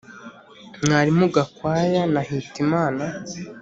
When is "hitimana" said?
2.27-3.03